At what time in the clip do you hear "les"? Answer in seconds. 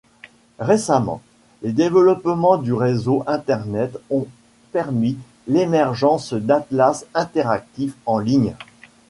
1.61-1.73